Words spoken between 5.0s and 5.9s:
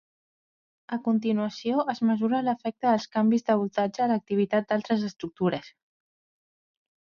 estructures.